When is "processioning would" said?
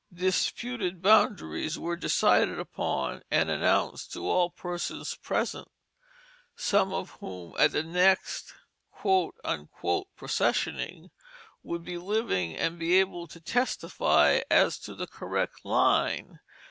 8.99-11.83